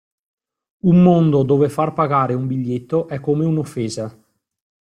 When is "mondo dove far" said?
1.03-1.93